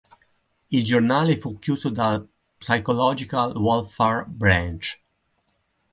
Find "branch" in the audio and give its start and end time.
4.27-4.99